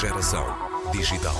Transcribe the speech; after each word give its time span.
Geração 0.00 0.46
digital. 0.92 1.34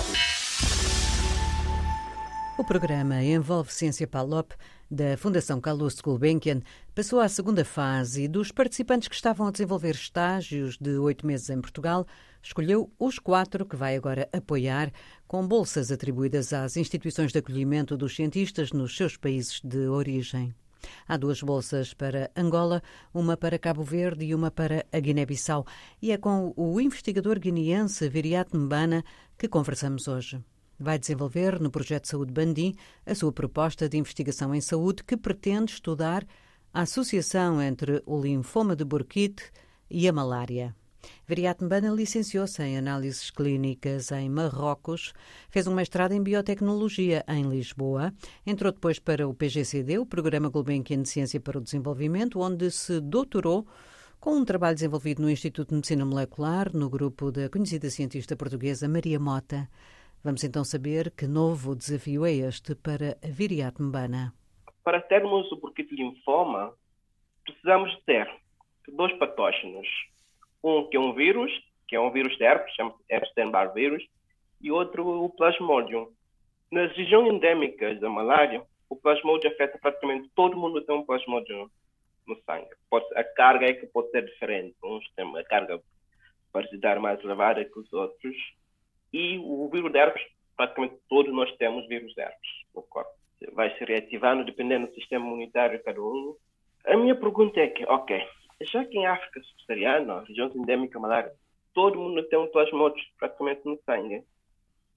O 2.58 2.62
programa 2.62 3.22
Envolve 3.24 3.72
Ciência 3.72 4.06
Palop 4.06 4.52
da 4.90 5.16
Fundação 5.16 5.62
Calouste 5.62 6.02
Gulbenkian 6.02 6.60
passou 6.94 7.20
à 7.20 7.28
segunda 7.30 7.64
fase 7.64 8.24
e 8.24 8.28
dos 8.28 8.52
participantes 8.52 9.08
que 9.08 9.14
estavam 9.14 9.46
a 9.46 9.50
desenvolver 9.50 9.94
estágios 9.94 10.76
de 10.76 10.98
oito 10.98 11.26
meses 11.26 11.48
em 11.48 11.58
Portugal, 11.58 12.06
escolheu 12.42 12.92
os 12.98 13.18
quatro 13.18 13.64
que 13.64 13.76
vai 13.76 13.96
agora 13.96 14.28
apoiar 14.30 14.92
com 15.26 15.48
bolsas 15.48 15.90
atribuídas 15.90 16.52
às 16.52 16.76
instituições 16.76 17.32
de 17.32 17.38
acolhimento 17.38 17.96
dos 17.96 18.14
cientistas 18.14 18.72
nos 18.72 18.94
seus 18.94 19.16
países 19.16 19.62
de 19.64 19.88
origem. 19.88 20.54
Há 21.06 21.16
duas 21.16 21.42
bolsas 21.42 21.94
para 21.94 22.30
Angola, 22.36 22.82
uma 23.12 23.36
para 23.36 23.58
Cabo 23.58 23.82
Verde 23.82 24.24
e 24.26 24.34
uma 24.34 24.50
para 24.50 24.86
a 24.92 25.00
Guiné-Bissau. 25.00 25.66
E 26.00 26.12
é 26.12 26.16
com 26.16 26.52
o 26.56 26.80
investigador 26.80 27.38
guineense 27.38 28.08
Viriat 28.08 28.56
Mbana 28.56 29.04
que 29.38 29.48
conversamos 29.48 30.08
hoje. 30.08 30.42
Vai 30.78 30.98
desenvolver 30.98 31.60
no 31.60 31.70
projeto 31.70 32.08
Saúde 32.08 32.32
Bandim 32.32 32.74
a 33.04 33.14
sua 33.14 33.32
proposta 33.32 33.88
de 33.88 33.98
investigação 33.98 34.54
em 34.54 34.60
saúde 34.60 35.04
que 35.04 35.16
pretende 35.16 35.72
estudar 35.72 36.26
a 36.72 36.82
associação 36.82 37.60
entre 37.60 38.02
o 38.06 38.20
linfoma 38.20 38.74
de 38.74 38.84
Burkitt 38.84 39.42
e 39.90 40.08
a 40.08 40.12
malária. 40.12 40.74
Viriat 41.26 41.62
Mbana 41.62 41.90
licenciou-se 41.90 42.62
em 42.62 42.76
análises 42.76 43.30
clínicas 43.30 44.10
em 44.12 44.28
Marrocos, 44.28 45.12
fez 45.48 45.66
um 45.66 45.74
mestrado 45.74 46.12
em 46.12 46.22
biotecnologia 46.22 47.24
em 47.28 47.48
Lisboa, 47.48 48.12
entrou 48.46 48.72
depois 48.72 48.98
para 48.98 49.28
o 49.28 49.34
PGCD, 49.34 49.98
o 49.98 50.06
Programa 50.06 50.48
Gulbenkian 50.48 51.02
de 51.02 51.08
Ciência 51.08 51.40
para 51.40 51.58
o 51.58 51.60
Desenvolvimento, 51.60 52.40
onde 52.40 52.70
se 52.70 53.00
doutorou 53.00 53.66
com 54.20 54.36
um 54.36 54.44
trabalho 54.44 54.74
desenvolvido 54.74 55.22
no 55.22 55.30
Instituto 55.30 55.70
de 55.70 55.76
Medicina 55.76 56.04
Molecular, 56.04 56.70
no 56.74 56.90
grupo 56.90 57.32
da 57.32 57.48
conhecida 57.48 57.88
cientista 57.88 58.36
portuguesa 58.36 58.88
Maria 58.88 59.18
Mota. 59.18 59.68
Vamos 60.22 60.44
então 60.44 60.62
saber 60.62 61.10
que 61.12 61.26
novo 61.26 61.74
desafio 61.74 62.26
é 62.26 62.32
este 62.32 62.74
para 62.74 63.16
a 63.24 63.28
Viriat 63.28 63.80
Mbana. 63.80 64.34
Para 64.84 65.00
termos 65.00 65.50
o 65.50 65.56
burkitt 65.56 65.94
linfoma, 65.94 66.74
precisamos 67.44 67.90
ter 68.04 68.28
dois 68.94 69.16
patógenos 69.18 69.86
um 70.62 70.88
que 70.88 70.96
é 70.96 71.00
um 71.00 71.12
vírus, 71.12 71.52
que 71.88 71.96
é 71.96 72.00
um 72.00 72.10
vírus 72.10 72.36
de 72.36 72.44
herpes, 72.44 72.74
chama-se 72.74 73.02
Epstein-Barr 73.08 73.72
vírus, 73.72 74.02
e 74.60 74.70
outro 74.70 75.24
o 75.24 75.30
plasmodium. 75.30 76.08
Nas 76.70 76.94
regiões 76.96 77.32
endêmicas 77.32 77.98
da 78.00 78.08
malária, 78.08 78.62
o 78.88 78.96
plasmodium 78.96 79.50
afeta 79.50 79.78
praticamente 79.78 80.30
todo 80.34 80.56
mundo 80.56 80.82
tem 80.82 80.94
um 80.94 81.04
plasmodium 81.04 81.68
no 82.26 82.36
sangue. 82.42 82.68
Pode, 82.88 83.06
a 83.16 83.24
carga 83.24 83.66
é 83.66 83.74
que 83.74 83.86
pode 83.86 84.10
ser 84.10 84.24
diferente. 84.24 84.76
Uns 84.84 85.04
têm 85.14 85.24
uma 85.24 85.42
carga 85.44 85.80
parasitária 86.52 87.00
mais 87.00 87.22
elevada 87.22 87.64
que 87.64 87.78
os 87.78 87.92
outros. 87.92 88.36
E 89.12 89.38
o 89.38 89.68
vírus 89.68 89.90
de 89.90 89.98
herpes, 89.98 90.22
praticamente 90.56 90.96
todos 91.08 91.32
nós 91.32 91.50
temos 91.56 91.86
vírus 91.88 92.12
de 92.14 92.20
herpes 92.20 92.50
no 92.74 92.82
corpo. 92.82 93.10
Vai 93.52 93.76
se 93.76 93.84
reativando 93.84 94.44
dependendo 94.44 94.86
do 94.86 94.94
sistema 94.94 95.26
imunitário 95.26 95.78
de 95.78 95.84
cada 95.84 96.00
um. 96.00 96.36
A 96.86 96.96
minha 96.96 97.14
pergunta 97.14 97.58
é 97.58 97.68
que, 97.68 97.84
ok, 97.84 98.22
já 98.62 98.84
que 98.84 98.98
em 98.98 99.06
África 99.06 99.40
subsaariana, 99.42 100.24
região 100.24 100.50
endêmica 100.54 100.98
malária, 100.98 101.32
todo 101.74 101.98
mundo 101.98 102.22
tem 102.24 102.38
um 102.38 102.48
plasmódio 102.48 103.02
praticamente 103.18 103.62
no 103.64 103.80
sangue. 103.84 104.22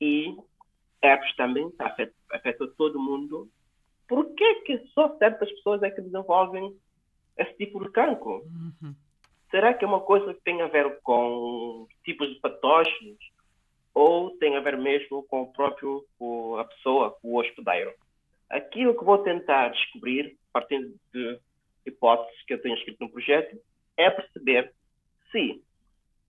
E 0.02 0.36
herpes 1.02 1.36
também 1.36 1.72
afeta, 1.80 2.14
afeta 2.32 2.68
todo 2.78 3.00
mundo. 3.00 3.50
Por 4.08 4.34
que, 4.36 4.56
que 4.62 4.78
só 4.94 5.16
certas 5.18 5.50
pessoas 5.52 5.82
é 5.84 5.90
que 5.90 6.02
desenvolvem 6.02 6.76
esse 7.38 7.54
tipo 7.58 7.84
de 7.84 7.90
cancro? 7.92 8.44
Uhum. 8.44 8.96
Será 9.50 9.74
que 9.74 9.86
é 9.86 9.88
uma 9.88 10.02
coisa 10.02 10.34
que 10.34 10.42
tem 10.42 10.62
a 10.62 10.68
ver 10.68 11.00
com 11.04 11.88
tipos 12.04 12.28
de 12.28 12.40
patógenos 12.40 13.18
ou 13.94 14.32
tem 14.38 14.56
a 14.56 14.60
ver 14.60 14.78
mesmo 14.78 15.24
com 15.24 15.44
o 15.44 15.54
próprio 15.54 16.04
com 16.18 16.58
a 16.58 16.66
pessoa, 16.66 17.16
o 17.22 17.38
hospedeiro? 17.38 17.94
Aquilo 18.50 18.98
que 18.98 19.06
vou 19.06 19.20
tentar 19.20 19.70
descobrir, 19.70 20.38
partindo 20.52 20.94
de 21.14 21.40
hipóteses 21.86 22.42
que 22.46 22.54
eu 22.54 22.62
tenho 22.62 22.76
escrito 22.76 23.02
no 23.02 23.12
projeto, 23.12 23.58
é 23.98 24.10
perceber 24.10 24.74
se 25.32 25.62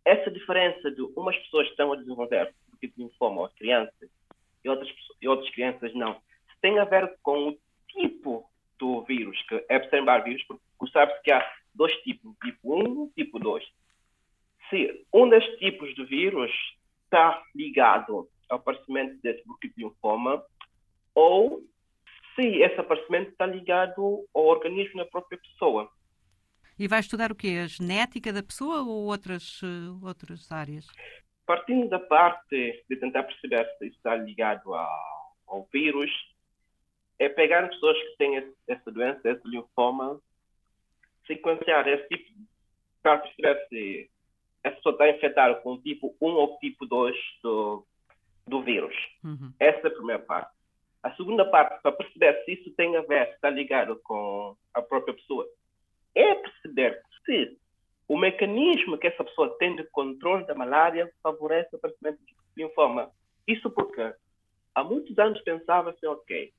essa 0.05 0.31
diferença 0.31 0.91
de 0.91 1.03
umas 1.17 1.37
pessoas 1.39 1.69
estão 1.69 1.93
a 1.93 1.97
desenvolver 1.97 2.55
o 2.73 2.77
tipo 2.77 2.97
de 2.97 3.05
linfoma 3.05 3.43
ou 3.43 3.49
crianças 3.51 4.11
e 4.63 4.69
outras, 4.69 4.89
e 5.21 5.29
outras 5.29 5.51
crianças 5.51 5.95
não, 5.95 6.15
se 6.15 6.61
tem 6.61 6.79
a 6.79 6.85
ver 6.85 7.15
com 7.23 7.49
o 7.49 7.59
tipo 7.89 8.49
do 8.79 9.03
vírus, 9.03 9.41
que 9.47 9.55
é 9.55 9.77
Epstein-Barr 9.77 10.25
vírus, 10.25 10.43
porque 10.45 10.63
sabe-se 10.93 11.23
que 11.23 11.31
há 11.31 11.47
dois 11.75 11.93
tipos, 12.03 12.35
tipo 12.43 12.75
1 12.75 13.13
e 13.17 13.25
tipo 13.25 13.39
2. 13.39 13.65
Se 14.69 15.07
um 15.13 15.29
destes 15.29 15.59
tipos 15.59 15.95
de 15.95 16.05
vírus 16.05 16.51
está 17.05 17.43
ligado 17.55 18.29
ao 18.49 18.59
aparecimento 18.59 19.21
desse 19.23 19.43
tipo 19.43 19.59
de 19.63 19.73
linfoma 19.77 20.45
ou 21.15 21.63
se 22.35 22.43
esse 22.63 22.81
aparecimento 22.81 23.31
está 23.31 23.47
ligado 23.47 24.27
ao 24.35 24.45
organismo 24.45 24.99
da 24.99 25.07
própria 25.07 25.39
pessoa. 25.39 25.91
E 26.79 26.89
vai 26.89 27.01
estudar 27.01 27.31
o 27.31 27.37
quê? 27.37 27.61
A 27.63 27.67
genética 27.67 28.33
da 28.33 28.43
pessoa 28.43 28.83
ou 28.83 29.07
outras, 29.07 29.63
uh, 29.63 30.01
outras 30.05 30.51
áreas? 30.51 30.87
Partindo 31.47 31.89
da 31.89 32.01
parte 32.01 32.85
de 32.89 32.97
tentar 32.97 33.23
perceber 33.23 33.69
se 33.79 33.87
está 33.87 34.17
ligado 34.17 34.75
ao, 34.75 35.35
ao 35.47 35.69
vírus, 35.73 36.11
é 37.19 37.29
pegar 37.29 37.69
pessoas 37.69 37.97
que 37.97 38.17
têm 38.19 38.53
essa 38.67 38.91
doença, 38.91 39.21
esse 39.29 39.47
linfoma, 39.47 40.21
sequenciar 41.27 41.87
esse 41.87 42.09
tipo, 42.09 42.31
para 43.03 43.19
perceber 43.19 43.67
se 43.69 44.11
essa 44.65 44.77
pessoa 44.77 44.95
está 44.95 45.11
infectada 45.11 45.55
com 45.57 45.81
tipo 45.81 46.17
1 46.21 46.27
ou 46.27 46.59
tipo 46.59 46.87
2 46.87 47.15
do, 47.43 47.87
do 48.47 48.63
vírus. 48.63 48.95
Uhum. 49.23 49.53
Essa 49.61 49.87
é 49.87 49.91
a 49.91 49.95
primeira 49.95 50.23
parte. 50.23 50.51
A 51.03 51.15
segunda 51.17 51.45
parte, 51.45 51.83
para 51.83 51.93
perceber 52.15 52.45
se 52.45 52.53
isso 52.53 52.71
tem 52.77 52.97
a 52.97 53.03
ver, 53.03 53.31
está 53.31 53.51
ligado 53.51 54.01
com 54.05 54.57
a 54.73 54.81
própria 54.81 55.15
pessoa, 55.15 55.47
é 56.15 56.35
perceber 56.35 57.03
se 57.25 57.59
o 58.09 58.17
mecanismo 58.17 58.99
que 58.99 59.07
essa 59.07 59.25
pessoa 59.25 59.57
tem 59.59 59.77
de 59.77 59.85
controle 59.85 60.47
da 60.47 60.55
malária 60.55 61.11
favorece 61.23 61.71
o 61.73 61.77
aparecimento 61.77 62.19
de 62.25 62.35
linfoma. 62.57 63.11
Isso 63.47 63.71
porque 63.71 64.15
há 64.75 64.85
muitos 64.85 65.19
anos 65.19 65.41
pensava-se, 65.43 66.07
ok, 66.07 66.53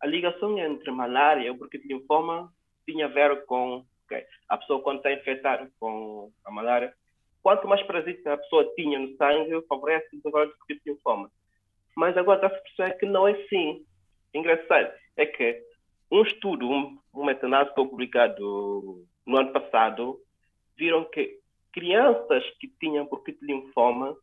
a 0.00 0.06
ligação 0.06 0.58
entre 0.58 0.90
malária 0.90 1.46
e 1.46 1.50
o 1.50 1.68
de 1.68 1.86
linfoma 1.86 2.52
tinha 2.86 3.06
a 3.06 3.08
ver 3.08 3.44
com 3.44 3.84
okay, 4.04 4.24
a 4.48 4.56
pessoa 4.56 4.82
quando 4.82 4.98
está 4.98 5.12
infectada 5.12 5.70
com 5.78 6.32
a 6.44 6.50
malária, 6.50 6.92
quanto 7.42 7.68
mais 7.68 7.82
parasita 7.84 8.32
a 8.32 8.38
pessoa 8.38 8.70
tinha 8.74 8.98
no 8.98 9.16
sangue, 9.16 9.66
favorece 9.68 10.08
o 10.08 10.16
desenvolvimento 10.16 10.58
de 10.68 10.80
linfoma. 10.86 11.30
Mas 11.96 12.16
agora 12.16 12.46
está-se 12.46 12.62
perceber 12.62 12.98
que 12.98 13.06
não 13.06 13.28
é 13.28 13.32
assim. 13.32 13.84
Engraçado 14.34 14.92
é 15.16 15.26
que 15.26 15.62
um 16.10 16.22
estudo, 16.22 16.68
um, 16.68 16.98
um 17.14 17.24
metanálise 17.24 17.74
foi 17.74 17.86
publicado 17.86 19.04
no 19.26 19.38
ano 19.38 19.52
passado, 19.52 20.20
viram 20.76 21.04
que 21.04 21.38
crianças 21.72 22.44
que 22.58 22.68
tinham 22.80 23.06
burkitt 23.06 23.38
linfoma 23.44 24.16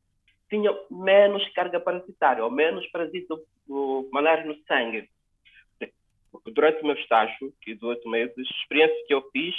tinham 0.50 0.78
menos 0.90 1.48
carga 1.50 1.80
parasitária, 1.80 2.44
ou 2.44 2.52
menos 2.52 2.86
parasita 2.88 3.36
do 3.68 4.10
malária 4.12 4.46
no 4.46 4.56
sangue. 4.66 5.10
Durante 6.46 6.82
o 6.82 6.86
meu 6.86 6.96
estágio, 6.96 7.54
que 7.62 7.76
de 7.76 7.86
oito 7.86 8.08
meses, 8.10 8.38
a 8.38 8.62
experiência 8.62 9.06
que 9.08 9.14
eu 9.14 9.30
fiz 9.32 9.56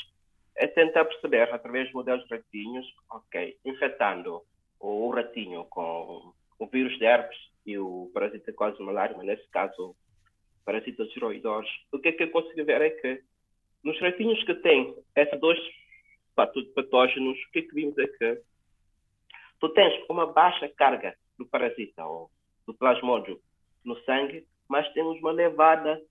é 0.56 0.66
tentar 0.66 1.04
perceber, 1.04 1.52
através 1.52 1.88
de 1.88 1.94
modelos 1.94 2.26
de 2.26 2.34
ratinhos, 2.34 2.86
ok, 3.10 3.56
infectando 3.64 4.42
o 4.80 5.10
ratinho 5.10 5.64
com 5.66 6.32
o 6.58 6.66
vírus 6.66 6.96
de 6.98 7.04
herpes 7.04 7.38
e 7.64 7.78
o 7.78 8.10
parasita 8.12 8.52
quase 8.52 8.82
malária, 8.82 9.16
mas 9.16 9.26
nesse 9.26 9.48
caso, 9.48 9.94
parasitas 10.68 11.08
tiroidores, 11.08 11.70
o 11.90 11.98
que 11.98 12.08
é 12.08 12.12
que 12.12 12.24
eu 12.24 12.30
consigo 12.30 12.62
ver 12.62 12.82
é 12.82 12.90
que 12.90 13.22
nos 13.82 13.98
ratinhos 14.00 14.44
que 14.44 14.54
têm 14.56 14.94
esses 15.16 15.40
dois 15.40 15.58
patógenos, 16.74 17.38
o 17.38 17.50
que 17.52 17.60
é 17.60 17.62
que 17.62 17.74
vimos 17.74 17.96
é 17.96 18.06
que 18.06 18.42
tu 19.58 19.70
tens 19.70 19.98
uma 20.10 20.26
baixa 20.26 20.68
carga 20.76 21.16
do 21.38 21.46
parasita 21.46 22.04
ou 22.04 22.30
do 22.66 22.74
plasmódio 22.74 23.40
no 23.82 23.98
sangue, 24.02 24.46
mas 24.68 24.86
temos 24.92 25.18
uma 25.20 25.30
elevada 25.30 26.02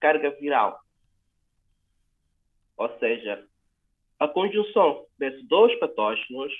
carga 0.00 0.30
viral. 0.40 0.80
Ou 2.78 2.88
seja, 2.98 3.46
a 4.18 4.26
conjunção 4.26 5.04
desses 5.18 5.46
dois 5.46 5.78
patógenos, 5.78 6.50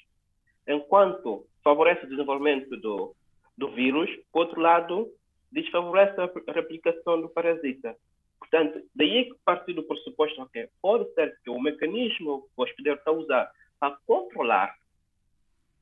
enquanto 0.67 1.47
favorece 1.65 2.05
o 2.05 2.11
desenvolvimento 2.11 2.77
do 2.77 3.17
do 3.57 3.73
vírus, 3.73 4.09
por 4.31 4.43
outro 4.43 4.61
lado, 4.61 5.11
desfavorece 5.51 6.21
a 6.21 6.53
replicação 6.53 7.21
do 7.21 7.29
parasita. 7.29 7.97
Portanto, 8.39 8.81
daí 8.95 9.19
é 9.19 9.25
que 9.25 9.35
partir 9.45 9.75
do 9.75 9.83
pressuposto 9.83 10.49
que 10.51 10.69
pode 10.81 11.13
ser 11.15 11.39
que 11.43 11.51
o 11.51 11.61
mecanismo 11.61 12.43
que 12.43 12.49
o 12.57 12.63
hospedeiro 12.63 12.99
está 12.99 13.11
a 13.11 13.15
usar 13.15 13.53
para 13.81 13.97
controlar 14.07 14.75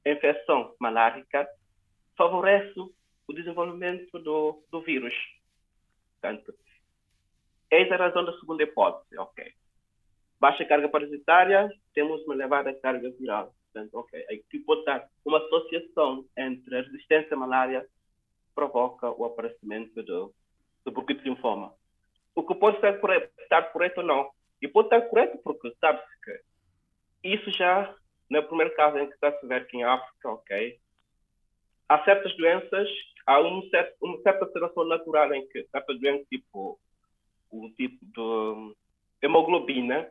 a 0.04 0.10
infecção 0.10 0.74
malárica 0.80 1.48
favorece 2.16 2.78
o 2.78 3.32
desenvolvimento 3.32 4.18
do, 4.18 4.62
do 4.70 4.80
vírus. 4.80 5.14
Portanto, 6.20 6.54
eis 7.70 7.90
a 7.90 7.96
razão 7.96 8.24
da 8.24 8.38
segunda 8.38 8.62
hipótese. 8.62 9.18
Ok. 9.18 9.52
Baixa 10.38 10.64
carga 10.64 10.88
parasitária, 10.88 11.70
temos 11.94 12.22
uma 12.24 12.34
elevada 12.34 12.72
carga 12.74 13.10
viral. 13.10 13.54
Portanto, 13.72 13.94
ok, 13.94 14.24
aqui 14.24 14.58
pode 14.60 14.80
estar 14.80 15.06
uma 15.24 15.38
associação 15.38 16.24
entre 16.36 16.78
a 16.78 16.82
resistência 16.82 17.34
à 17.34 17.36
malária 17.36 17.86
provoca 18.56 19.10
o 19.10 19.26
aparecimento 19.26 20.02
do, 20.02 20.34
do 20.84 20.90
bronquite 20.90 21.22
linfoma. 21.22 21.74
O 22.34 22.42
que 22.42 22.54
pode 22.54 22.76
estar 22.76 22.98
correto, 22.98 23.30
estar 23.42 23.62
correto 23.70 24.00
ou 24.00 24.06
não. 24.06 24.30
E 24.60 24.66
pode 24.66 24.86
estar 24.86 25.02
correto 25.02 25.38
porque 25.44 25.72
sabe-se 25.78 26.20
que 26.22 27.34
isso 27.34 27.50
já, 27.52 27.94
no 28.30 28.42
primeiro 28.44 28.74
caso 28.74 28.98
em 28.98 29.06
que 29.06 29.14
está 29.14 29.28
a 29.28 29.46
ver 29.46 29.62
aqui 29.62 29.76
em 29.76 29.84
África, 29.84 30.30
ok, 30.30 30.78
há 31.88 32.04
certas 32.04 32.34
doenças, 32.36 32.88
há 33.26 33.40
um 33.40 33.62
certo, 33.68 33.94
uma 34.00 34.20
certa 34.22 34.46
alteração 34.46 34.84
natural 34.84 35.34
em 35.34 35.46
que 35.48 35.64
certas 35.64 36.00
doenças, 36.00 36.26
tipo 36.28 36.80
o 37.50 37.70
tipo 37.70 37.98
de 38.02 38.74
hemoglobina, 39.22 40.10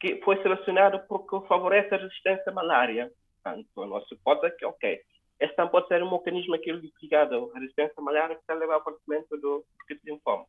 que 0.00 0.20
foi 0.22 0.40
selecionado 0.42 1.00
porque 1.08 1.46
favorece 1.46 1.94
a 1.94 1.98
resistência 1.98 2.50
à 2.50 2.52
malária. 2.52 3.10
Portanto, 3.42 3.82
a 3.82 3.86
nossa 3.86 4.14
hipótese 4.14 4.54
é 4.54 4.56
que, 4.56 4.64
ok, 4.66 5.00
este 5.40 5.56
também 5.56 5.72
pode 5.72 5.88
ser 5.88 6.02
um 6.02 6.10
mecanismo 6.10 6.54
aqui 6.54 6.72
ligado 6.72 7.50
à 7.54 7.58
resistência 7.58 8.02
malária 8.02 8.34
que 8.34 8.40
está 8.40 8.54
a 8.54 8.56
levar 8.56 8.74
ao 8.74 8.80
aparecimento 8.80 9.36
do 9.38 9.64
mosquito 9.78 10.00
linfoma. 10.04 10.46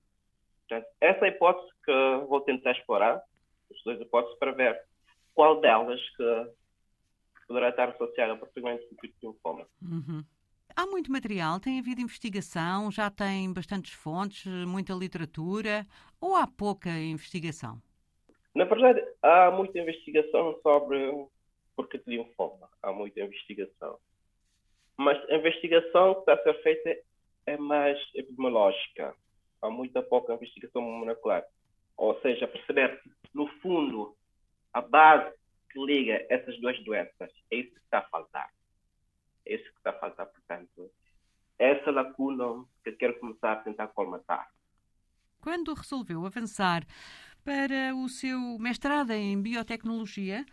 Portanto, 0.67 0.87
essa 1.01 1.25
é 1.25 1.29
a 1.29 1.31
hipótese 1.31 1.71
que 1.83 1.91
vou 2.27 2.41
tentar 2.41 2.71
explorar, 2.71 3.21
as 3.71 3.83
duas 3.83 3.99
hipóteses, 3.99 4.37
para 4.39 4.51
ver 4.51 4.79
qual 5.33 5.59
delas 5.59 6.01
que 6.15 6.47
poderá 7.47 7.69
estar 7.69 7.89
associada 7.89 8.31
ao 8.31 8.37
aparecimento 8.37 8.83
do 8.83 8.91
mosquito 8.91 9.15
linfoma. 9.23 9.67
Uhum. 9.81 10.23
Há 10.75 10.85
muito 10.88 11.11
material, 11.11 11.59
tem 11.59 11.79
havido 11.79 12.01
investigação, 12.01 12.91
já 12.91 13.09
tem 13.09 13.51
bastantes 13.53 13.93
fontes, 13.93 14.45
muita 14.67 14.93
literatura, 14.93 15.85
ou 16.19 16.35
há 16.35 16.45
pouca 16.45 16.89
investigação? 16.89 17.81
Na 18.53 18.65
verdade, 18.65 19.01
há 19.21 19.51
muita 19.51 19.79
investigação 19.79 20.59
sobre 20.61 21.27
porque 21.75 21.97
de 21.97 22.17
linfoma. 22.17 22.69
Há 22.81 22.91
muita 22.91 23.21
investigação. 23.21 23.99
Mas 24.97 25.18
a 25.30 25.36
investigação 25.36 26.13
que 26.15 26.19
está 26.21 26.33
a 26.33 26.44
ser 26.44 26.62
feita 26.62 26.97
é 27.45 27.57
mais 27.57 28.00
epidemiológica. 28.13 29.13
Há 29.62 29.69
muita 29.69 30.01
pouca 30.01 30.33
investigação 30.33 30.81
molecular. 30.81 31.44
Ou 31.97 32.19
seja, 32.21 32.47
perceber, 32.47 33.01
no 33.33 33.47
fundo, 33.59 34.15
a 34.74 34.81
base 34.81 35.33
que 35.71 35.80
liga 35.80 36.25
essas 36.30 36.59
duas 36.59 36.81
doenças. 36.83 37.31
É 37.51 37.57
isso 37.57 37.71
que 37.71 37.80
está 37.80 38.00
a 38.00 38.09
faltar 38.09 38.50
é 39.45 39.56
isso 39.56 39.63
que 39.71 39.77
está 39.77 39.92
a 39.92 40.00
faltar, 40.00 40.25
portanto. 40.27 40.92
Essa 41.57 41.91
lacuna 41.91 42.65
que 42.83 42.91
quero 42.94 43.18
começar 43.19 43.53
a 43.53 43.56
tentar 43.57 43.88
colmatar. 43.89 44.50
Quando 45.39 45.74
resolveu 45.74 46.25
avançar 46.25 46.83
para 47.44 47.95
o 47.95 48.09
seu 48.09 48.57
mestrado 48.59 49.12
em 49.12 49.39
biotecnologia, 49.39 50.44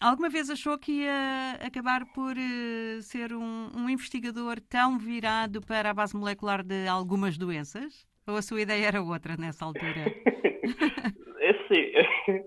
alguma 0.00 0.28
vez 0.28 0.48
achou 0.50 0.78
que 0.78 1.02
ia 1.02 1.58
acabar 1.60 2.06
por 2.12 2.36
uh, 2.36 3.02
ser 3.02 3.32
um, 3.32 3.70
um, 3.76 3.88
investigador 3.88 4.60
tão 4.60 4.98
virado 4.98 5.60
para 5.60 5.90
a 5.90 5.94
base 5.94 6.16
molecular 6.16 6.62
de 6.62 6.86
algumas 6.88 7.36
doenças? 7.36 8.06
Ou 8.26 8.36
a 8.36 8.42
sua 8.42 8.62
ideia 8.62 8.86
era 8.86 9.02
outra 9.02 9.36
nessa 9.36 9.64
altura? 9.64 10.06
é 11.40 11.52
sim. 11.68 12.42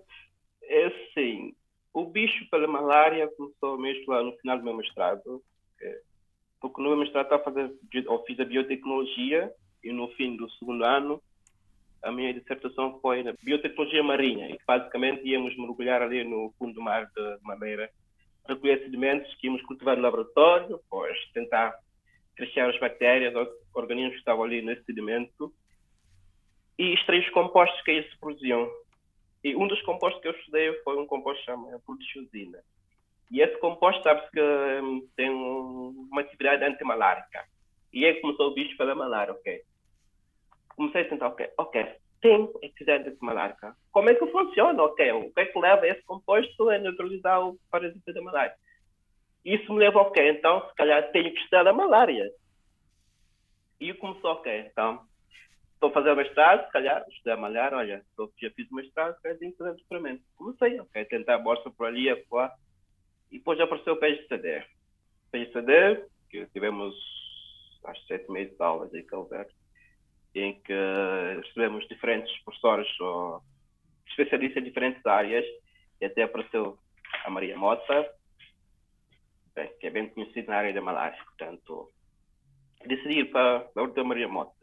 É 0.63 0.89
sim. 1.13 1.55
O 1.94 2.05
bicho 2.05 2.50
pela 2.50 2.67
malária 2.67 3.29
começou 3.38 3.77
mesmo 3.77 4.11
lá 4.11 4.23
no 4.23 4.35
final 4.38 4.57
do 4.57 4.63
meu 4.63 4.75
mestrado 4.75 5.44
porque 6.63 6.81
no 6.81 6.88
meu 6.88 6.97
mestrado 6.97 7.25
estava 7.25 7.41
a 7.41 7.44
fazer, 7.44 7.75
ou 8.07 8.23
fiz 8.23 8.39
a 8.39 8.45
biotecnologia 8.45 9.51
e 9.83 9.91
no 9.91 10.07
fim 10.13 10.38
do 10.38 10.50
segundo 10.51 10.85
ano 10.85 11.21
a 12.03 12.11
minha 12.11 12.33
dissertação 12.33 13.00
foi 13.00 13.23
na 13.23 13.33
biotecnologia 13.41 14.03
marinha 14.03 14.50
e 14.50 14.57
basicamente 14.67 15.25
íamos 15.25 15.57
mergulhar 15.57 16.01
ali 16.01 16.23
no 16.23 16.53
fundo 16.59 16.73
do 16.73 16.81
mar 16.81 17.05
de 17.05 17.38
Madeira, 17.41 17.89
recolher 18.47 18.79
sedimentos 18.79 19.33
que 19.35 19.47
íamos 19.47 19.61
cultivar 19.63 19.95
no 19.95 20.03
laboratório, 20.03 20.77
depois 20.77 21.17
tentar 21.33 21.73
crescer 22.35 22.61
as 22.61 22.77
bactérias, 22.79 23.33
os 23.35 23.47
organismos 23.73 24.13
que 24.13 24.19
estavam 24.19 24.44
ali 24.44 24.61
nesse 24.61 24.83
sedimento 24.83 25.53
e 26.77 26.94
extrair 26.94 27.21
os 27.21 27.29
compostos 27.29 27.81
que 27.83 27.91
aí 27.91 28.09
se 28.09 28.19
produziam. 28.19 28.69
E 29.44 29.55
um 29.55 29.67
dos 29.67 29.81
compostos 29.83 30.21
que 30.21 30.27
eu 30.27 30.33
estudei 30.33 30.73
foi 30.83 30.97
um 30.97 31.05
composto 31.05 31.44
chamado 31.44 31.79
proteosina. 31.85 32.59
E 33.31 33.41
esse 33.41 33.57
composto 33.59 34.03
sabe-se 34.03 34.29
que 34.31 34.41
um, 34.41 35.07
tem 35.15 35.29
uma 35.29 36.21
atividade 36.21 36.63
antimalárica. 36.63 37.45
E 37.91 38.05
aí 38.05 38.19
começou 38.21 38.50
o 38.50 38.53
bicho 38.53 38.75
pela 38.77 38.95
malária, 38.95 39.33
ok? 39.33 39.61
Comecei 40.83 41.03
a 41.03 41.09
tentar, 41.09 41.27
ok, 41.27 41.50
ok, 41.57 41.95
tem 42.21 42.44
atividade 42.62 43.07
antimalárica. 43.07 43.74
Como 43.89 44.09
é 44.09 44.15
que 44.15 44.27
funciona, 44.27 44.83
ok? 44.83 45.13
O 45.13 45.33
que 45.33 45.39
é 45.39 45.45
que 45.45 45.57
leva 45.57 45.88
esse 45.88 46.03
composto 46.03 46.69
a 46.69 46.77
neutralizar 46.77 47.41
o 47.41 47.57
parasita 47.71 48.12
da 48.12 48.21
malária? 48.21 48.53
Isso 49.45 49.71
me 49.71 49.80
leva, 49.80 50.01
ok, 50.01 50.30
então 50.30 50.68
se 50.68 50.75
calhar 50.75 51.09
tenho 51.13 51.33
que 51.33 51.39
estudar 51.39 51.65
a 51.65 51.71
malária. 51.71 52.30
E 53.80 53.94
começou, 53.94 54.31
ok, 54.31 54.68
então 54.69 55.06
estou 55.75 55.89
a 55.89 55.94
fazer 55.94 56.15
mestrado, 56.15 56.65
se 56.65 56.71
calhar, 56.74 57.06
estudar 57.07 57.36
a 57.36 57.38
malária, 57.38 57.77
olha, 57.77 58.06
já 58.41 58.50
fiz 58.51 58.69
o 58.69 58.75
mestrado, 58.75 59.18
quero 59.21 59.39
fazer 59.57 59.71
um 59.71 59.75
experimento. 59.75 60.24
Comecei, 60.36 60.77
ok, 60.81 61.06
tentar 61.06 61.36
a 61.36 61.39
bolsa 61.39 61.71
por 61.71 61.88
ali, 61.88 62.09
a 62.09 62.21
fora 62.25 62.51
e 63.31 63.38
depois 63.38 63.57
apareceu 63.62 63.94
o 63.94 63.97
PGCD. 63.97 64.65
PGCD, 65.31 66.06
que 66.29 66.45
tivemos 66.47 66.94
acho 67.86 68.06
sete 68.06 68.29
meses 68.29 68.53
de 68.57 68.62
aulas 68.62 68.94
em 68.94 69.06
Calver, 69.06 69.47
em 70.35 70.59
que 70.62 70.74
recebemos 71.41 71.88
diferentes 71.88 72.35
professores 72.44 72.88
ou 73.00 73.41
especialistas 74.07 74.62
em 74.62 74.65
diferentes 74.65 75.06
áreas, 75.06 75.45
e 76.01 76.06
até 76.06 76.24
apareceu 76.24 76.77
a 77.24 77.30
Maria 77.30 77.57
Mota, 77.57 78.09
que 79.80 79.88
é 79.88 79.89
bem 79.89 80.09
conhecida 80.09 80.51
na 80.51 80.57
área 80.57 80.74
da 80.74 80.81
malária. 80.81 81.18
Portanto, 81.24 81.91
decidi 82.85 83.19
ir 83.19 83.31
para 83.31 83.68
a 83.75 84.03
Maria 84.03 84.27
Mota. 84.27 84.53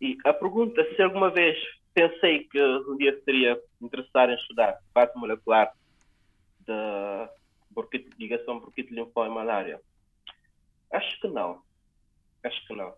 E 0.00 0.18
a 0.24 0.32
pergunta 0.32 0.84
se 0.94 1.02
alguma 1.02 1.30
vez 1.30 1.58
pensei 1.94 2.44
que 2.44 2.60
um 2.60 2.96
dia 2.96 3.18
seria 3.24 3.60
interessado 3.80 4.32
em 4.32 4.36
estudar 4.36 4.78
base 4.94 5.12
molecular 5.16 5.72
da 6.66 7.30
ligação 8.18 8.60
bronquite 8.60 8.94
linfoma 8.94 9.26
e 9.26 9.30
malária? 9.30 9.80
Acho 10.92 11.20
que 11.20 11.28
não. 11.28 11.62
Acho 12.44 12.66
que 12.66 12.74
não. 12.74 12.94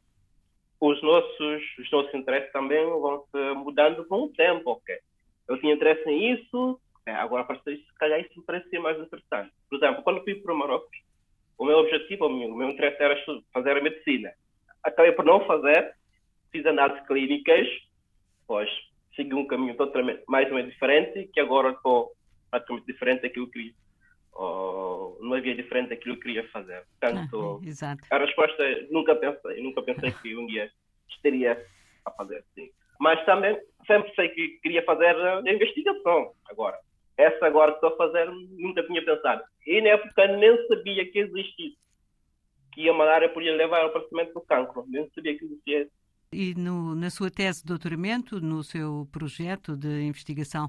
Os 0.87 1.03
nossos, 1.03 1.63
os 1.79 1.91
nossos 1.91 2.13
interesses 2.13 2.53
também 2.53 2.85
vão 2.85 3.25
se 3.31 3.55
mudando 3.55 4.05
com 4.05 4.25
o 4.25 4.29
tempo, 4.29 4.73
ok? 4.73 4.95
Eu 5.49 5.59
tinha 5.59 5.73
interesse 5.73 6.07
em 6.07 6.35
isso, 6.35 6.79
agora 7.07 7.43
para 7.43 7.59
se 7.61 7.83
calhar 7.99 8.21
isso 8.21 8.39
me 8.39 8.45
parecia 8.45 8.79
mais 8.83 9.01
interessante. 9.01 9.50
Por 9.71 9.76
exemplo, 9.76 10.03
quando 10.03 10.23
fui 10.23 10.35
para 10.35 10.53
o 10.53 10.59
Marrocos, 10.59 10.99
o 11.57 11.64
meu 11.64 11.79
objetivo, 11.79 12.26
o 12.26 12.29
meu, 12.29 12.50
o 12.50 12.55
meu 12.55 12.69
interesse 12.69 13.03
era 13.03 13.17
fazer 13.50 13.79
a 13.79 13.81
medicina. 13.81 14.31
Acabei 14.83 15.12
por 15.12 15.25
não 15.25 15.47
fazer, 15.47 15.95
fiz 16.53 16.67
análises 16.67 17.07
clínicas, 17.07 17.67
pois 18.47 18.69
segui 19.17 19.33
um 19.33 19.47
caminho 19.47 19.75
totalmente 19.79 20.23
mais 20.29 20.49
ou 20.49 20.57
menos 20.57 20.71
diferente, 20.71 21.31
que 21.33 21.41
agora 21.41 21.71
estou 21.71 22.12
praticamente 22.50 22.87
diferente 22.93 23.23
daquilo 23.23 23.50
que 23.50 23.75
ou 24.35 25.19
não 25.21 25.35
havia 25.35 25.55
diferente 25.55 25.91
daquilo 25.91 26.17
que 26.17 26.23
queria 26.23 26.49
fazer. 26.49 26.85
Portanto, 27.00 27.61
ah, 27.83 27.97
a 28.11 28.19
resposta 28.19 28.62
é 28.62 28.87
nunca 28.91 29.14
pensei, 29.14 29.62
nunca 29.62 29.83
pensei 29.83 30.12
que 30.12 30.37
um 30.37 30.47
dia 30.47 30.71
estaria 31.09 31.64
a 32.05 32.11
fazer 32.11 32.38
assim. 32.38 32.71
Mas 33.00 33.25
também 33.25 33.59
sempre 33.87 34.14
sei 34.14 34.29
que 34.29 34.49
queria 34.62 34.85
fazer 34.85 35.17
a 35.17 35.41
investigação 35.50 36.33
agora. 36.49 36.79
Essa 37.17 37.47
agora 37.47 37.73
que 37.73 37.76
estou 37.76 37.91
a 37.91 37.97
fazer 37.97 38.31
nunca 38.31 38.83
tinha 38.85 39.05
pensado. 39.05 39.43
E 39.67 39.81
na 39.81 39.91
época 39.91 40.26
nem 40.26 40.67
sabia 40.69 41.11
que 41.11 41.19
existisse. 41.21 41.79
Que 42.73 42.88
a 42.88 42.93
malária 42.93 43.29
podia 43.29 43.55
levar 43.55 43.83
ao 43.83 43.88
aparecimento 43.88 44.35
do 44.35 44.41
cancro. 44.41 44.85
Nem 44.88 45.09
sabia 45.14 45.38
que 45.38 45.45
existia 45.45 45.88
e 46.35 46.55
no, 46.55 46.95
na 46.95 47.11
sua 47.11 47.31
tese 47.31 47.62
de 47.62 47.69
doutoramento, 47.69 48.41
no 48.41 48.62
seu 48.62 49.09
projeto 49.12 49.76
de 49.76 50.03
investigação 50.03 50.69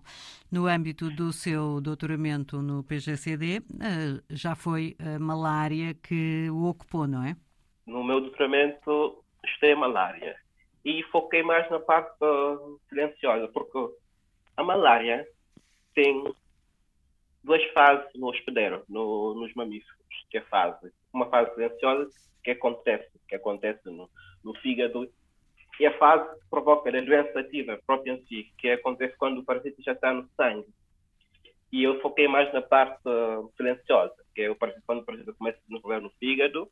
no 0.51 0.67
âmbito 0.67 1.09
do 1.09 1.33
seu 1.33 1.81
doutoramento 1.81 2.61
no 2.61 2.83
PGCD, 2.83 3.57
eh, 3.57 4.21
já 4.29 4.55
foi 4.55 4.95
a 4.99 5.17
malária 5.17 5.93
que 5.95 6.47
o 6.51 6.65
ocupou, 6.65 7.07
não 7.07 7.23
é? 7.23 7.35
No 7.87 8.03
meu 8.03 8.21
doutoramento, 8.21 9.23
estudei 9.43 9.73
a 9.73 9.77
malária 9.77 10.35
e 10.83 11.01
foquei 11.11 11.41
mais 11.41 11.69
na 11.71 11.79
parte 11.79 12.15
silenciosa, 12.87 13.47
porque 13.47 13.77
a 14.55 14.63
malária 14.63 15.27
tem 15.95 16.23
duas 17.43 17.63
fases 17.71 18.07
no 18.15 18.29
hospedeiro, 18.29 18.83
no, 18.87 19.33
nos 19.33 19.53
mamíferos, 19.55 19.97
que 20.29 20.37
é 20.37 20.41
fase, 20.41 20.91
uma 21.11 21.27
fase 21.29 21.53
silenciosa 21.55 22.09
que 22.43 22.51
acontece, 22.51 23.09
que 23.27 23.35
acontece 23.35 23.89
no, 23.89 24.09
no 24.43 24.53
fígado 24.59 25.09
e 25.79 25.85
a 25.85 25.97
fase 25.97 26.39
que 26.39 26.49
provoca 26.49 26.89
a 26.89 27.01
doença 27.01 27.39
ativa 27.39 27.79
própria 27.85 28.13
em 28.13 28.25
si, 28.25 28.51
que 28.57 28.69
acontece 28.69 29.15
quando 29.17 29.39
o 29.39 29.43
parasita 29.43 29.81
já 29.81 29.91
está 29.91 30.13
no 30.13 30.27
sangue. 30.35 30.67
E 31.71 31.83
eu 31.83 31.99
foquei 32.01 32.27
mais 32.27 32.51
na 32.53 32.61
parte 32.61 33.01
uh, 33.05 33.51
silenciosa, 33.57 34.15
que 34.33 34.43
é 34.43 34.49
o 34.49 34.55
parasita, 34.55 34.83
quando 34.85 35.01
o 35.01 35.05
parasita 35.05 35.33
começa 35.33 35.57
a 35.57 35.61
se 35.61 35.67
desenvolver 35.67 36.01
no 36.01 36.09
fígado. 36.11 36.69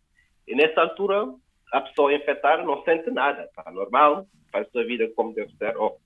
E 0.48 0.56
nessa 0.56 0.82
altura, 0.82 1.26
a 1.74 1.82
pessoa 1.82 2.14
infectada 2.14 2.64
não 2.64 2.84
sente 2.84 3.10
nada, 3.12 3.44
está 3.44 3.70
normal, 3.72 4.26
faz 4.52 4.68
a 4.68 4.72
sua 4.72 4.86
vida 4.86 5.10
como 5.16 5.34
deve 5.34 5.52
ser, 5.58 5.76
ou 5.76 6.00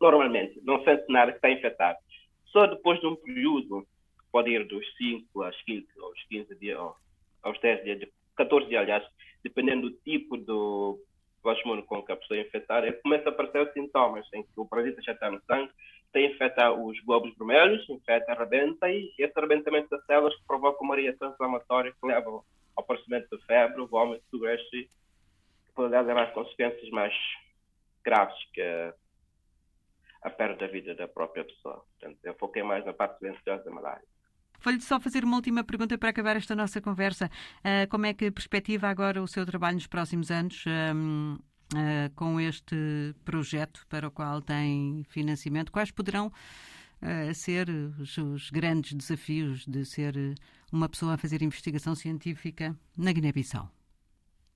normalmente, 0.00 0.60
não 0.62 0.82
sente 0.84 1.04
nada 1.08 1.32
que 1.32 1.38
está 1.38 1.50
infectado. 1.50 1.98
Só 2.46 2.66
depois 2.66 3.00
de 3.00 3.06
um 3.06 3.16
período 3.16 3.86
pode 4.30 4.50
ir 4.50 4.66
dos 4.66 4.84
5 4.96 5.42
aos 5.42 5.60
15, 5.62 5.86
aos 6.00 6.22
15 6.28 6.54
dias, 6.56 6.78
aos 7.42 7.60
10 7.60 7.84
dias, 7.84 8.08
14 8.36 8.68
dias, 8.68 8.82
aliás, 8.82 9.04
dependendo 9.42 9.90
do 9.90 9.96
tipo 9.98 10.36
do 10.36 11.00
plasmônio 11.42 11.84
com 11.84 12.02
que 12.02 12.12
a 12.12 12.16
pessoa 12.16 12.38
é 12.38 12.42
infectada, 12.42 12.92
começa 13.02 13.28
a 13.28 13.32
aparecer 13.32 13.72
sintomas 13.72 14.26
em 14.34 14.42
que 14.42 14.52
o 14.56 14.66
parasita 14.66 15.02
já 15.02 15.12
está 15.12 15.30
no 15.30 15.40
sangue, 15.42 15.72
tem 16.12 16.30
infecta 16.30 16.72
os 16.72 16.98
globos 17.00 17.36
vermelhos, 17.36 17.88
infecta, 17.88 18.32
arrebenta 18.32 18.90
e 18.90 19.12
esse 19.18 19.32
arrebentamento 19.36 19.88
das 19.90 20.04
células 20.06 20.34
provoca 20.46 20.82
uma 20.82 20.96
reação 20.96 21.30
inflamatória 21.30 21.92
que 21.92 22.06
leva 22.06 22.30
ao 22.30 22.44
aparecimento 22.76 23.28
de 23.36 23.44
febre, 23.46 23.86
vômito, 23.86 24.24
doença 24.32 24.62
que 24.70 24.88
pode 25.74 25.94
levar 25.94 26.32
consequências 26.32 26.90
mais 26.90 27.14
graves 28.04 28.36
que 28.52 28.62
a 30.22 30.30
perda 30.30 30.66
da 30.66 30.66
vida 30.66 30.94
da 30.94 31.08
própria 31.08 31.44
pessoa. 31.44 31.84
Portanto, 31.98 32.18
eu 32.24 32.34
foquei 32.34 32.62
mais 32.62 32.84
na 32.84 32.92
parte 32.92 33.18
silenciosa 33.18 33.64
da 33.64 33.70
malária. 33.70 34.04
Vou-lhe 34.62 34.80
só 34.80 35.00
fazer 35.00 35.24
uma 35.24 35.36
última 35.36 35.64
pergunta 35.64 35.96
para 35.96 36.10
acabar 36.10 36.36
esta 36.36 36.54
nossa 36.54 36.80
conversa. 36.82 37.30
Uh, 37.60 37.88
como 37.90 38.04
é 38.04 38.12
que 38.12 38.30
perspectiva 38.30 38.88
agora 38.88 39.22
o 39.22 39.26
seu 39.26 39.46
trabalho 39.46 39.76
nos 39.76 39.86
próximos 39.86 40.30
anos 40.30 40.64
um, 40.66 41.34
uh, 41.34 41.38
ah, 41.74 42.10
com 42.14 42.38
este 42.38 43.14
projeto 43.24 43.86
para 43.88 44.08
o 44.08 44.10
qual 44.10 44.42
tem 44.42 45.02
financiamento? 45.08 45.72
Quais 45.72 45.90
poderão 45.90 46.26
uh, 46.26 47.34
ser 47.34 47.70
os, 47.98 48.18
os, 48.18 48.50
grandes 48.50 48.92
desafios 48.92 49.64
de 49.64 49.84
ser 49.86 50.14
uma 50.70 50.88
pessoa 50.90 51.14
a 51.14 51.18
fazer 51.18 51.42
investigação 51.42 51.94
científica 51.94 52.76
na 52.98 53.12
Guiné-Bissau? 53.12 53.66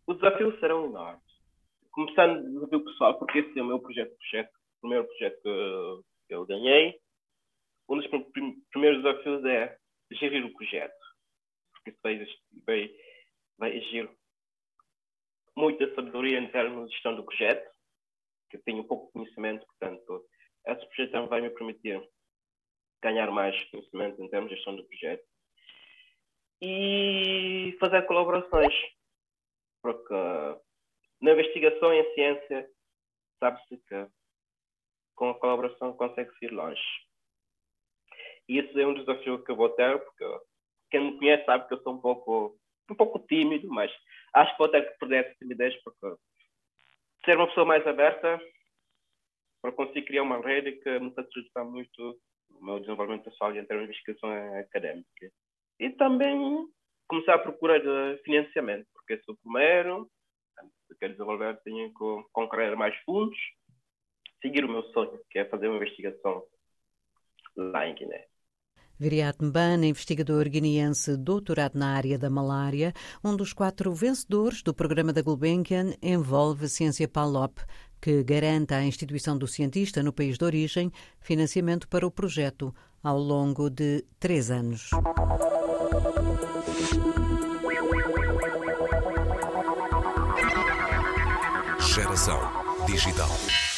Os 0.07 0.17
desafios 0.21 0.61
serão 0.61 0.85
enormes. 0.85 1.23
Começando 1.93 2.43
do 2.43 2.53
desafio 2.53 2.85
pessoal, 2.85 3.19
porque 3.19 3.39
esse 3.39 3.59
é 3.59 3.63
o 3.63 3.67
meu 3.67 3.79
projeto, 3.79 4.15
projeto 4.17 4.51
o 4.51 4.81
primeiro 4.83 5.07
projeto 5.07 6.05
que 6.29 6.35
eu 6.35 6.45
ganhei. 6.45 6.95
Um 7.89 7.97
dos 7.97 8.07
primeiros 8.71 9.03
desafios 9.03 9.45
é 9.47 9.79
gerir 10.15 10.45
o 10.45 10.53
projeto, 10.53 10.95
porque 11.73 11.91
isso 11.91 12.01
vai, 12.03 12.27
vai, 12.67 12.91
vai 13.59 13.77
muita 15.57 15.95
sabedoria 15.95 16.39
em 16.39 16.51
termos 16.51 16.89
de 16.89 16.95
gestão 16.95 17.15
do 17.15 17.25
projeto, 17.25 17.71
que 18.51 18.59
tenho 18.59 18.85
pouco 18.85 19.13
conhecimento, 19.13 19.67
portanto, 19.67 20.27
projeto 20.87 21.13
também 21.13 21.29
vai 21.29 21.41
me 21.41 21.51
permitir 21.51 22.03
ganhar 23.03 23.31
mais 23.31 23.55
conhecimento 23.71 24.23
em 24.23 24.29
termos 24.29 24.51
de 24.51 24.57
gestão 24.57 24.77
do 24.77 24.85
projeto 24.87 25.25
e 26.63 27.77
fazer 27.79 28.03
colaborações, 28.07 28.75
porque 29.83 30.15
na 31.21 31.33
investigação 31.33 31.93
e 31.93 32.01
em 32.01 32.15
ciência 32.15 32.71
sabe-se 33.39 33.77
que 33.77 34.09
com 35.15 35.31
a 35.31 35.39
colaboração 35.39 35.97
consegue-se 35.97 36.47
ir 36.47 36.53
longe. 36.53 36.83
E 38.49 38.59
isso 38.59 38.79
é 38.79 38.87
um 38.87 38.95
desafio 38.95 39.43
que 39.43 39.51
eu 39.51 39.57
vou 39.57 39.71
ter, 39.71 39.99
porque 39.99 40.25
quem 40.91 41.13
me 41.13 41.19
conhece 41.19 41.45
sabe 41.45 41.67
que 41.67 41.75
eu 41.75 41.83
sou 41.83 41.95
um 41.95 42.01
pouco, 42.01 42.59
um 42.91 42.95
pouco 42.95 43.19
tímido, 43.21 43.69
mas 43.69 43.91
acho 44.35 44.53
que 44.53 44.59
vou 44.59 44.69
ter 44.69 44.83
que 44.83 44.99
perder 44.99 45.25
essa 45.25 45.35
timidez, 45.39 45.75
porque 45.83 46.17
ser 47.25 47.37
uma 47.37 47.47
pessoa 47.47 47.67
mais 47.67 47.87
aberta 47.87 48.41
para 49.63 49.73
conseguir 49.73 50.03
criar 50.03 50.23
uma 50.23 50.41
rede 50.41 50.73
que 50.73 50.99
me 50.99 51.15
facilita 51.15 51.65
muito 51.65 52.21
o 52.51 52.65
meu 52.65 52.79
desenvolvimento 52.81 53.25
pessoal 53.25 53.55
em 53.57 53.65
termos 53.65 53.87
de 53.87 53.91
investigação 53.91 54.31
académica. 54.59 55.33
E 55.81 55.91
também 55.91 56.69
começar 57.09 57.35
a 57.35 57.39
procurar 57.39 57.81
financiamento, 58.25 58.87
porque 58.93 59.23
sou 59.25 59.35
o 59.35 59.39
primeiro, 59.39 60.11
se 60.87 60.99
quer 60.99 61.11
desenvolver, 61.11 61.61
tenho 61.63 61.89
que 61.89 62.29
concorrer 62.33 62.77
mais 62.77 62.95
fundos, 63.05 63.39
seguir 64.41 64.65
o 64.65 64.69
meu 64.69 64.83
sonho, 64.93 65.19
que 65.31 65.39
é 65.39 65.45
fazer 65.47 65.69
uma 65.69 65.77
investigação 65.77 66.47
lá 67.57 67.87
em 67.87 67.95
Guiné. 67.95 68.27
Viriat 68.99 69.43
Mbana, 69.43 69.87
investigador 69.87 70.49
guineense 70.49 71.17
doutorado 71.17 71.79
na 71.79 71.95
área 71.95 72.19
da 72.19 72.31
malária, 72.31 72.93
um 73.23 73.37
dos 73.37 73.53
quatro 73.53 73.93
vencedores 73.93 74.63
do 74.63 74.73
programa 74.73 75.13
da 75.13 75.23
Gulbenkian, 75.23 75.95
envolve 76.01 76.69
Ciência 76.69 77.09
PALOP, 77.09 77.61
que 78.01 78.23
garante 78.23 78.75
à 78.75 78.85
instituição 78.85 79.37
do 79.37 79.47
cientista 79.47 80.03
no 80.03 80.13
país 80.13 80.39
de 80.39 80.45
origem 80.45 80.93
financiamento 81.21 81.89
para 81.89 82.07
o 82.07 82.11
projeto 82.11 82.75
ao 83.03 83.19
longo 83.19 83.69
de 83.69 84.05
três 84.21 84.51
anos. 84.51 84.91
Geração 91.81 92.41
Digital. 92.87 93.74